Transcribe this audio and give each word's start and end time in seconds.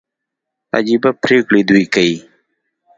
عجبه 0.77 1.09
پرېکړي 1.23 1.61
دوى 1.69 1.85
کيي. 1.93 2.17